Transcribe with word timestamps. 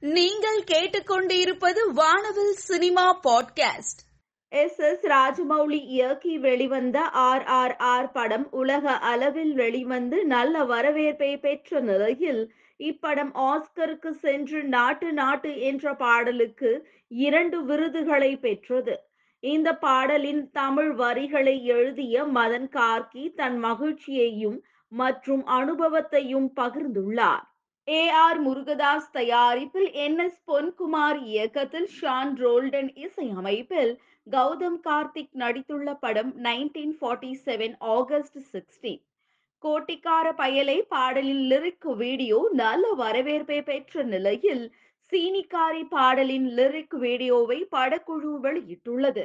நீங்கள் 0.00 0.62
கேட்டுக்கொண்டிருப்பது 0.62 1.92
Vaanavil 1.92 2.52
cinema 2.52 3.20
podcast. 3.20 4.00
S 4.48 4.78
S 4.78 5.04
Rajamouli 5.04 5.80
இயக்கி 5.84 6.38
வெளிவந்த 6.38 7.00
ஆர் 7.00 7.44
ஆர் 7.44 7.76
ஆர் 7.76 8.10
படம் 8.10 8.48
உலக 8.50 8.98
அளவில் 8.98 9.54
வெளிவந்து 9.54 10.24
நல்ல 10.24 10.64
வரவேற்பை 10.64 11.36
பெற்ற 11.38 11.80
நிலையில் 11.80 12.52
இப்படம் 12.78 13.30
ஆஸ்கருக்கு 13.34 14.10
சென்று 14.10 14.64
நாட்டு 14.64 15.12
நாட்டு 15.12 15.60
என்ற 15.60 15.94
பாடலுக்கு 15.94 16.88
இரண்டு 17.08 17.64
விருதுகளை 17.64 18.36
பெற்றது. 18.36 19.00
இந்த 19.40 19.72
பாடலின் 19.72 20.50
தமிழ் 20.50 20.92
வரிகளை 20.92 21.64
எழுதிய 21.64 22.24
மதன் 22.24 22.68
கார்கி 22.68 23.34
தன் 23.34 23.58
மகிழ்ச்சியையும் 23.58 24.62
மற்றும் 24.88 25.44
அனுபவத்தையும் 25.44 26.52
பகிர்ந்துள்ளார். 26.56 27.47
ஏ 27.88 28.00
ஆர் 28.22 28.38
முருகதாஸ் 28.40 29.12
தயாரிப்பில் 29.12 29.90
என் 29.92 30.18
எஸ் 30.18 30.40
பொன்குமார் 30.44 31.18
இயக்கத்தில் 31.24 31.88
ஷான் 32.00 32.32
ரோல்டன் 32.36 32.90
இசையமைப்பில் 32.96 33.92
கௌதம் 34.26 34.80
கார்த்திக் 34.86 35.36
நடித்துள்ள 35.38 35.94
படம் 35.94 36.32
nineteen 36.38 36.94
forty 36.98 37.30
seven 37.46 37.76
August 37.78 38.38
sixteen 38.52 39.00
கோட்டிக்கார 39.64 40.26
பயலை 40.32 40.76
பாடலின் 40.88 41.44
லிரிக் 41.50 41.88
வீடியோ 41.94 42.48
நல்ல 42.52 42.92
வரவேற்பை 42.92 43.62
பெற்ற 43.62 44.02
நிலையில் 44.02 44.64
சீனிக்காரி 45.12 45.82
பாடலின் 45.88 46.48
லிரிக் 46.48 46.96
வீடியோவை 46.96 47.68
படக்குழு 47.76 48.32
வெளியிட்டுள்ளது. 48.42 49.24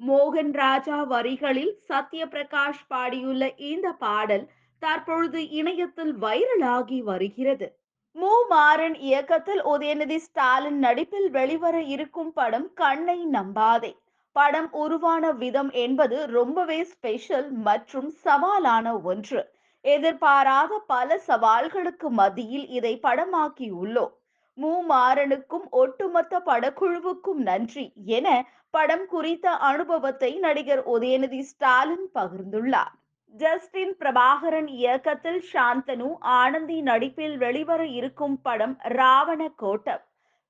மோகன் 0.00 0.54
ராஜா 0.54 1.02
வரிகளில் 1.02 1.74
சத்யபிரகாஷ் 1.88 2.86
பாடியுள்ள 2.88 3.54
இந்த 3.56 3.92
பாடல் 3.92 4.46
தற்பொழுது 4.82 5.50
இணையத்தில் 5.50 6.14
வைரலாகி 6.18 6.98
வருகிறது. 7.02 7.68
மு. 8.16 8.30
மாறன் 8.48 8.94
இயக்கத்தில் 9.00 9.60
உதயநிதி 9.64 10.16
ஸ்டாலின் 10.16 10.78
நடிப்பில் 10.78 11.30
வெளிவர 11.30 11.82
இருக்கும் 11.82 12.32
படம் 12.32 12.72
கண்ணை 12.74 13.26
நம்பாதே. 13.32 13.90
படம் 14.36 14.72
உருவான 14.72 15.30
விதம் 15.32 15.70
என்பது 15.76 16.26
ரொம்பவே 16.26 16.84
ஸ்பெஷல் 16.84 17.50
மற்றும் 17.60 18.10
சவாலான 18.24 19.00
ஒன்று. 19.02 19.40
எதிர்பாராத 19.84 20.78
பல 20.86 21.20
சவால்களுக்கு 21.28 22.08
மத்தியில் 22.10 22.68
இதை 22.68 23.00
படமாக்கியுள்ளோம். 23.02 24.12
மு. 24.58 24.72
மாறனுக்கும் 24.88 25.66
ஒட்டுமொத்த 25.70 26.42
படக்குழுவுக்கும் 26.46 27.42
நன்றி 27.42 27.86
என 28.18 28.28
படம் 28.74 29.06
குறித்த 29.06 29.56
அனுபவத்தை 29.70 30.38
நடிகர் 30.38 30.84
உதயநிதி 30.88 31.40
ஸ்டாலின் 31.40 32.08
பகிர்ந்துள்ளார். 32.14 32.94
ஜஸ்டின் 33.34 33.92
பிரபாகரன் 33.98 34.66
இயக்கத்தில் 34.66 35.44
சாந்தனு 35.52 36.08
ஆனந்தி 36.20 36.80
நடிப்பில் 36.80 37.36
வெளிவர 37.36 37.86
இருக்கும் 37.86 38.40
படம் 38.42 38.74
ராவண 38.82 39.48
கோட்டம் 39.56 40.02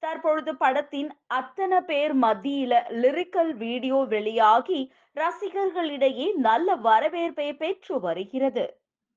தற்பொழுது 0.03 0.57
படத்தின் 0.57 1.11
அத்தனை 1.27 1.81
பேர் 1.81 2.15
மத்தியில 2.19 2.73
லிரிக்கல் 3.03 3.53
வீடியோ 3.55 3.99
வெளியாகி 4.05 4.81
ரசிகர்களிடையே 5.17 6.33
நல்ல 6.35 6.75
வரவேற்பை 6.75 7.55
பெற்று 7.55 8.01
வருகிறது. 8.01 8.67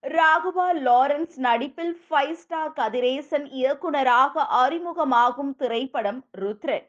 ராகுவா 0.04 0.70
லாரன்ஸ் 0.88 1.36
நடிப்பில் 1.38 1.98
ஃபைவ் 2.10 2.34
ஸ்டார் 2.34 2.74
கதிரேசன் 2.74 3.48
இயக்குனராக 3.52 4.46
அறிமுகமாகும் 4.64 5.56
திரைப்படம் 5.56 6.24
ருத்ரன். 6.38 6.88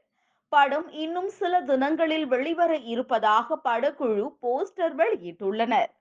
படம் 0.48 0.88
இன்னும் 0.90 1.28
சில 1.28 1.60
தினங்களில் 1.60 2.26
வெளிவர 2.26 2.76
இருப்பதாக 2.76 3.60
படக்குழு 3.64 4.26
போஸ்டர் 4.42 4.96
வெளியிட்டுள்ளனர். 4.96 5.92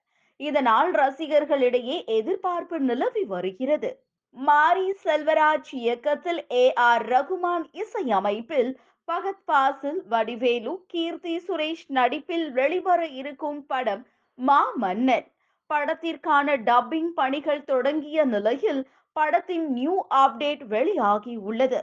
இதனால் 0.43 0.89
ரசிகர்களிடையே 0.93 1.97
எதிர்பார்ப்பு 2.17 2.77
நிலவி 2.79 3.23
வருகிறது. 3.33 3.89
மாரி 4.37 4.87
செல்வராஜ் 5.03 5.71
இயக்கத்தில் 5.81 6.41
ஏ 6.53 6.63
ஆர் 6.87 7.05
ரகுமான் 7.07 7.65
இசையமைப்பில் 7.73 8.71
பகத் 9.07 9.43
பாசில் 9.45 10.01
வடிவேலு 10.07 10.73
கீர்த்தி 10.87 11.35
சுரேஷ் 11.47 11.85
நடிப்பில் 11.89 12.47
வெளிவர 12.51 13.01
இருக்கும் 13.19 13.61
படம் 13.65 14.03
மா 14.39 14.61
மன்னன். 14.75 15.27
படத்திற்கான 15.69 16.55
டப்பிங் 16.69 17.11
பணிகள் 17.19 17.63
தொடங்கிய 17.63 18.25
நிலையில் 18.25 18.81
படத்தின் 19.15 19.67
நியூ 19.71 19.95
அப்டேட் 20.15 20.63
வெளியாகி 20.67 21.35
உள்ளது. 21.49 21.79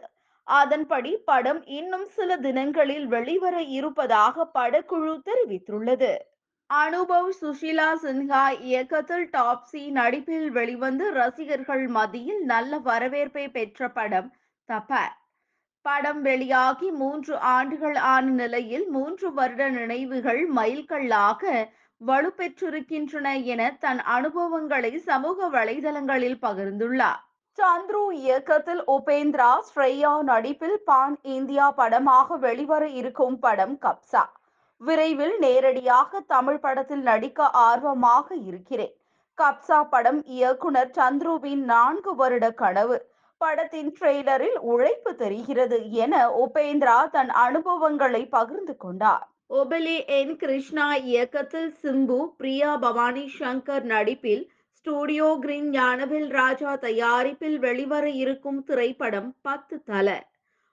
அதன்படி 0.49 1.13
படம் 1.25 1.61
இன்னும் 1.79 2.07
சில 2.09 2.37
தினங்களில் 2.37 3.07
வெளிவர 3.07 3.57
இருப்பதாக 3.77 4.47
படக்குழு 4.55 5.15
தெரிவித்துள்ளது. 5.29 6.13
அனுபவ் 6.71 7.31
சுஷிலா 7.41 7.87
சின்ஹா 8.03 8.43
இயக்கத்தில் 8.63 9.25
டாப்ஸி 9.33 9.81
நடிப்பில் 9.91 10.51
வெளிவந்து 10.51 11.07
ரசிகர்கள் 11.13 11.83
மத்தியில் 11.89 12.43
நல்ல 12.45 12.79
வரவேற்பை 12.79 13.47
பெற்ற 13.49 13.89
படம் 13.89 14.29
தபார் 14.69 15.17
படம் 15.85 16.21
வெளியாகி 16.23 16.89
மூன்று 16.91 17.35
ஆண்டுகள் 17.39 17.99
ஆன 18.13 18.31
நிலையில் 18.33 18.87
மூன்று 18.89 19.29
வருட 19.33 19.69
நினைவுகள் 19.71 20.43
மைல்கல்லாக 20.49 21.53
வலுப்பெற்றிருக்கின்றன 22.01 23.29
என 23.45 23.63
தன் 23.79 24.03
அனுபவங்களை 24.17 24.93
சமூக 24.99 25.49
வலைதளங்களில் 25.49 26.41
பகிர்ந்துள்ளார். 26.43 27.21
சந்துரு 27.59 28.05
இயக்கத்தில் 28.25 28.83
உபேந்திரா 28.97 29.53
ஸ்ரேயா 29.69 30.13
நடிப்பில் 30.23 30.79
பான் 30.85 31.17
இந்தியா 31.37 31.71
படமாக 31.71 32.37
வெளிவர 32.37 32.85
இருக்கும் 33.01 33.39
படம் 33.39 33.79
கப்சா. 33.87 34.23
விரைவில் 34.81 35.35
நேரடியாக 35.39 36.21
தமிழ் 36.27 36.59
படத்தில் 36.59 37.03
நடிக்க 37.03 37.49
ஆர்வமாக 37.67 38.35
இருக்கிறேன். 38.49 38.95
கப்சா 39.39 39.79
படம் 39.91 40.21
இயக்குனர் 40.37 40.93
சந்துருவின் 40.99 41.65
நான்கு 41.73 42.15
வருட 42.15 42.47
கனவு. 42.53 42.97
படத்தின் 43.41 43.91
ட்ரெய்லரில் 44.01 44.59
உழைப்பு 44.73 45.11
தெரிகிறது 45.15 45.79
என 46.05 46.15
உபேந்திரா 46.45 46.97
தன் 47.11 47.31
அனுபவங்களை 47.45 48.23
பகிர்ந்து 48.27 48.77
கொண்டார். 48.77 49.27
ஒபலி 49.51 49.95
என் 50.07 50.35
கிருஷ்ணா 50.37 50.89
இயக்கத்தில் 50.95 51.71
சிம்பு 51.83 52.19
பிரியா 52.37 52.73
பவானி 52.77 53.25
சங்கர் 53.39 53.87
நடிப்பில் 53.95 54.45
ஸ்டூடியோ 54.73 55.39
கிரீன் 55.41 55.71
ஞானவில் 55.71 56.29
ராஜா 56.31 56.73
தயாரிப்பில் 56.77 57.59
வெளிவர 57.59 58.05
இருக்கும் 58.23 58.61
திரைப்படம் 58.65 59.31
பத்து 59.43 59.77
தல. 59.85 60.09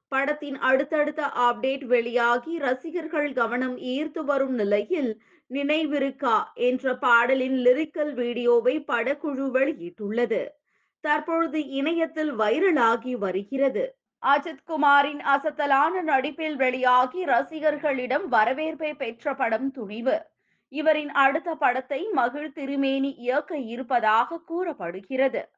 படத்தின் 0.07 0.57
அடுத்தடுத்த 0.59 1.21
அப்டேட் 1.25 1.85
வெளியாகி 1.85 2.57
ரசிகர்கள் 2.57 3.33
கவனம் 3.33 3.77
ஈர்த்து 3.77 4.21
வரும் 4.23 4.53
நிலையில் 4.53 5.21
நினைவிருக்கா 5.51 6.43
என்ற 6.53 6.93
பாடலின் 6.95 7.57
லிரிக்கல் 7.57 8.13
வீடியோவை 8.13 8.83
படக்குழு 8.87 9.45
வெளியிட்டுள்ளது. 9.57 10.41
தற்பொழுது 10.99 11.59
இணையத்தில் 11.69 12.31
வைரலாகி 12.39 13.11
வருகிறது. 13.11 13.97
அஜித் 14.23 14.63
குமாரின் 14.67 15.21
அசத்தலான 15.35 16.01
நடிப்பில் 16.01 16.55
வெளியாகி 16.55 17.25
ரசிகர்களிடம் 17.25 18.25
வரவேற்பை 18.27 18.93
பெற்ற 18.93 19.33
படம் 19.33 19.71
துணிவு. 19.71 20.17
இவரின் 20.69 21.11
அடுத்த 21.11 21.55
படத்தை 21.55 22.07
மகிழ் 22.11 22.51
திருமேனி 22.51 23.11
இயக்க 23.17 23.57
இருப்பதாக 23.57 24.39
கூறப்படுகிறது. 24.45 25.49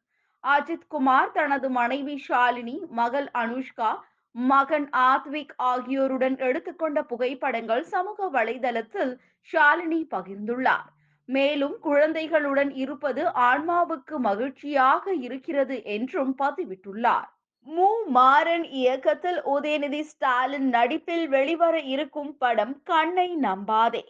அஜித் 0.44 0.88
குமார் 0.88 1.32
தனது 1.32 1.70
மனைவி 1.70 2.24
ஷாலினி 2.28 2.78
மகள் 2.90 3.30
அனுஷ்கா 3.34 3.90
மகன் 4.36 4.88
ஆத்விக் 5.10 5.54
ஆகியோருடன் 5.66 6.38
எடுத்துக்கொண்ட 6.40 7.00
புகைப்படங்கள் 7.04 7.84
சமூக 7.84 8.30
வலைதளத்தில் 8.30 9.14
ஷாலினி 9.50 10.02
பகிர்ந்துள்ளார். 10.12 10.88
மேலும் 11.30 11.80
குழந்தைகளுடன் 11.80 12.72
இருப்பது 12.74 13.24
ஆன்மாவுக்கு 13.42 14.16
மகிழ்ச்சியாக 14.20 15.14
இருக்கிறது 15.22 15.84
என்றும் 15.96 16.34
பதிவிட்டுள்ளார். 16.38 17.28
மு. 17.68 17.88
மாறன் 18.10 18.66
இயக்கத்தில் 18.74 19.40
உதயநிதி 19.48 20.02
ஸ்டாலின் 20.02 20.70
நடிப்பில் 20.70 21.28
வெளிவர 21.28 21.76
இருக்கும் 21.86 22.38
படம் 22.38 22.82
கண்ணை 22.84 23.30
நம்பாதே. 23.42 24.04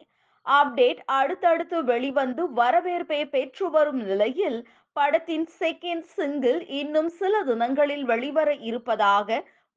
அப்டேட் 0.46 1.02
அடுத்தடுத்து 1.14 1.84
வெளிவந்து 1.84 2.44
வரவேற்பை 2.52 3.22
பெற்று 3.28 3.70
வரும் 3.70 4.02
நிலையில் 4.04 4.60
படத்தின் 4.96 5.48
செகண்ட் 5.60 6.08
சிங்கிள் 6.16 6.60
இன்னும் 6.78 7.10
சில 7.10 7.44
தினங்களில் 7.44 8.06
வெளிவர 8.06 8.50
இருப்பதாக 8.62 9.28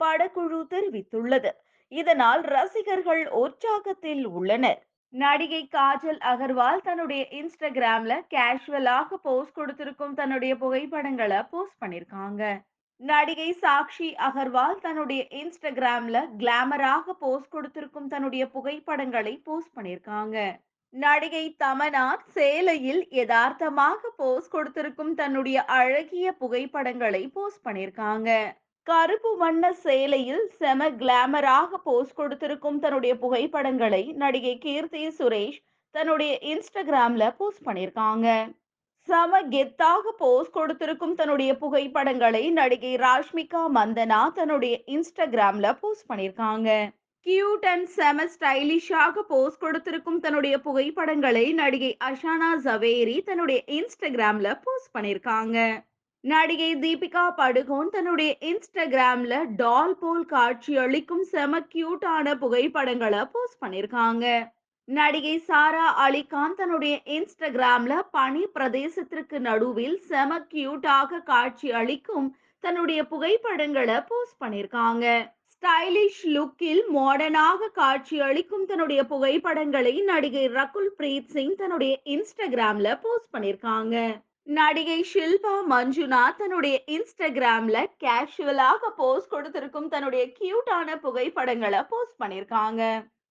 படக்குழு 0.02 0.60
தெரிவித்துள்ளது. 0.74 1.50
இதனால் 1.92 2.40
ரசிகர்கள் 2.40 3.22
உற்சாகத்தில் 3.42 4.24
உள்ளனர். 4.24 4.80
நடிகை 5.14 5.68
காஜல் 5.72 6.20
அகர்வால் 6.32 6.82
தன்னுடைய 6.82 7.28
இன்ஸ்டாகிராம்ல 7.30 8.12
கேஷுவலாக 8.34 9.14
போஸ்ட் 9.22 9.52
கொடுத்திருக்கும் 9.52 10.14
தன்னுடைய 10.14 10.56
புகைப்படங்களை 10.56 11.40
போஸ்ட் 11.50 11.80
பண்ணிருக்காங்க. 11.84 12.60
நடிகை 12.96 13.56
சாக்ஷி 13.60 14.08
அகர்வால் 14.28 14.80
தன்னுடைய 14.80 15.26
இன்ஸ்டாகிராம்ல 15.30 16.18
கிளாமராக 16.38 17.12
போஸ்ட் 17.18 17.48
கொடுத்திருக்கும் 17.48 18.08
தன்னுடைய 18.08 18.46
புகைப்படங்களை 18.46 19.40
போஸ்ட் 19.44 19.78
பண்ணிருக்காங்க. 19.78 20.36
நடிகை 20.94 21.56
தமனா 21.64 22.06
சேலையில் 22.34 23.06
யதார்த்தமாக 23.10 24.12
போஸ்ட் 24.16 24.50
கொடுத்திருக்கும் 24.50 25.14
தன்னுடைய 25.14 25.64
அழகிய 25.64 26.32
புகைப்படங்களை 26.32 27.28
போஸ்ட் 27.28 27.66
பண்ணிருக்காங்க. 27.66 28.30
கருப்பு 28.86 29.30
வண்ண 29.36 29.64
சேலையில் 29.82 30.44
செம 30.60 30.88
கிளாமராக 31.00 31.78
போஸ்ட் 31.84 32.16
கொடுத்திருக்கும் 32.20 32.78
தன்னுடைய 32.78 33.12
புகைப்படங்களை 33.18 34.00
நடிகை 34.22 34.54
கீர்த்தி 34.64 35.02
சுரேஷ் 35.18 35.58
தன்னுடைய 35.94 36.32
இன்ஸ்டாகிராம்ல 36.52 37.24
போஸ்ட் 37.36 37.62
பண்ணியிருக்காங்க. 37.68 38.26
சம 39.08 39.40
கெத்தாக 39.52 40.14
போஸ் 40.22 40.50
கொடுத்திருக்கும் 40.50 41.14
தன்னுடைய 41.14 41.52
புகைப்படங்களை 41.62 42.42
நடிகை 42.50 42.92
ராஷ்மிகா 42.96 43.62
மந்தனா 43.76 44.20
தன்னுடைய 44.38 44.74
இன்ஸ்டாகிராம்ல 44.86 45.70
போஸ்ட் 45.80 46.08
பண்ணியிருக்காங்க. 46.10 46.68
கியூட் 47.26 47.68
அண்ட் 47.72 47.88
செம 47.98 48.26
ஸ்டைலிஷாக 48.34 49.24
போஸ்ட் 49.32 49.62
கொடுத்திருக்கும் 49.66 50.20
தன்னுடைய 50.20 50.58
புகைப்படங்களை 50.66 51.46
நடிகை 51.62 51.92
அஷானா 52.10 52.50
ஜவேரி 52.66 53.16
தன்னுடைய 53.30 53.60
இன்ஸ்டாகிராம்ல 53.78 54.60
போஸ்ட் 54.66 54.94
பண்ணியிருக்காங்க. 54.98 55.58
நடிகை 56.24 56.68
தீபிகா 56.82 57.22
படுகோன் 57.38 57.88
தன்னுடைய 57.88 58.32
இன்ஸ்டாகிராம்ல 58.48 59.34
டால் 59.56 59.94
போல் 59.94 60.26
காட்சி 60.26 60.72
அளிக்கும் 60.78 61.24
செம 61.30 61.60
கியூட்டான 61.72 62.34
புகைப்படங்களை 62.38 63.22
போஸ்ட் 63.32 63.60
பண்ணியிருக்காங்க 63.62 64.26
நடிகை 64.88 65.34
சாரா 65.48 65.86
அலிகான் 66.04 66.54
தன்னுடைய 66.54 66.94
இன்ஸ்டாகிராம்ல 67.12 67.96
பனி 68.12 68.42
பிரதேசத்திற்கு 68.54 69.38
நடுவில் 69.40 69.98
செம 70.08 70.40
கியூட்டாக 70.46 71.22
காட்சி 71.24 71.68
அளிக்கும் 71.72 72.28
தன்னுடைய 72.64 73.02
புகைப்படங்களை 73.08 73.98
போஸ்ட் 74.08 74.40
பண்ணியிருக்காங்க 74.40 75.06
ஸ்டைலிஷ் 75.52 76.24
லுக்கில் 76.32 76.82
மாடர்னாக 76.94 77.70
காட்சி 77.76 78.16
அளிக்கும் 78.22 78.66
தன்னுடைய 78.66 79.00
புகைப்படங்களை 79.06 79.94
நடிகை 80.06 80.44
ரகுல் 80.54 80.92
பிரீத் 80.98 81.32
சிங் 81.32 81.56
தன்னுடைய 81.56 81.94
இன்ஸ்டாகிராம்ல 82.08 82.90
போஸ்ட் 83.00 83.32
பண்ணியிருக்காங்க 83.34 83.96
நடிகை 84.46 85.06
ஷில்பா 85.12 85.52
மஞ்சுனா 85.70 86.22
தன்னுடைய 86.38 86.76
இன்ஸ்டாகிராம்ல 86.86 87.84
கேஷுவலாக 88.04 88.88
போஸ்ட் 88.96 89.28
கொடுத்திருக்கும் 89.28 89.88
தன்னுடைய 89.88 90.24
கியூட்டான 90.38 90.96
புகைப்படங்களை 91.00 91.80
போஸ்ட் 91.82 92.18
பண்ணியிருக்காங்க. 92.22 92.82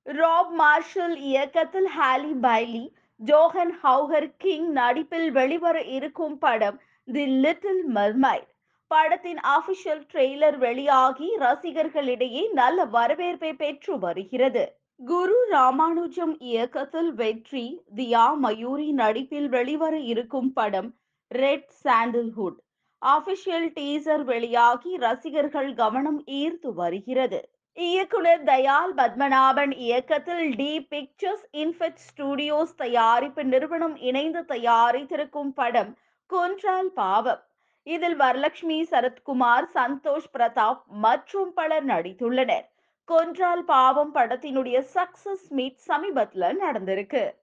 ராப் 0.04 0.54
மார்ஷல் 0.62 1.16
இயக்கத்தில் 1.18 1.90
ஹாலி 1.98 2.32
பைலி 2.42 2.86
ஜோஹன் 3.20 3.74
ஹவுஹர் 3.84 4.30
கிங் 4.38 4.70
நடிப்பில் 4.72 5.32
வெளிவர 5.32 5.84
இருக்கும் 5.98 6.38
படம் 6.38 6.80
தி 7.08 7.26
லிட்டில் 7.26 7.84
மர்மைட். 7.96 8.48
படத்தின் 8.88 9.42
அபிஷியல் 9.58 10.04
ட்ரெய்லர் 10.14 10.58
வெளியாகி 10.58 11.30
ரசிகர்களிடையே 11.40 12.44
நல்ல 12.52 12.86
வரவேற்பை 12.86 13.54
பெற்று 13.54 14.00
வருகிறது. 14.00 14.64
குரு 15.00 15.38
ராமானுஜம் 15.52 16.34
இயக்கத்தில் 16.40 17.14
வெற்றி 17.14 17.68
தியா 17.96 18.26
மயூரி 18.38 18.90
நடிப்பில் 18.92 19.50
வெளிவர 19.50 19.94
இருக்கும் 20.12 20.54
படம் 20.54 20.90
ரெட் 21.32 21.72
சாண்டில்ஹுட் 21.84 22.60
அபிஷியல் 23.02 23.70
டீசர் 23.76 24.24
வெளியாகி 24.24 24.98
ரசிகர்கள் 24.98 25.74
கவனம் 25.74 26.24
ஈர்த்து 26.26 26.74
வருகிறது. 26.74 27.50
இயக்குனர் 27.74 28.44
தயால் 28.44 28.96
பத்மநாபன் 28.96 29.74
இயக்கத்தில் 29.78 30.56
டி 30.56 30.82
பிக்சர்ஸ் 30.82 31.46
இன்ஃபெக்ட் 31.54 32.04
ஸ்டுடியோஸ் 32.08 32.76
தயாரிப்பு 32.76 33.44
நிறுவனம் 33.44 33.96
இணைந்து 33.96 34.42
தயாரித்திருக்கும் 34.42 35.54
படம் 35.56 35.98
கொன்றால் 36.26 36.92
பாவம். 36.94 37.44
இதில் 37.84 38.20
வரலட்சுமி 38.20 38.80
சரத்குமார் 38.92 39.68
சந்தோஷ் 39.74 40.30
பிரதாப் 40.38 40.84
மற்றும் 40.86 41.54
பலர் 41.54 41.86
நடித்துள்ளனர். 41.86 42.68
கொன்றால் 43.06 43.64
பாவம் 43.64 44.16
படத்தினுடைய 44.16 44.84
சக்சஸ் 44.94 45.48
மீட் 45.50 45.78
சமீபத்தில் 45.78 46.60
நடந்திருக்கு. 46.60 47.34